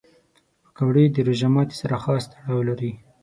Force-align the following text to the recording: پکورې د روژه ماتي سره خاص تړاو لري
پکورې 0.63 1.03
د 1.11 1.17
روژه 1.27 1.47
ماتي 1.53 1.75
سره 1.81 1.95
خاص 2.03 2.23
تړاو 2.31 2.67
لري 2.69 2.91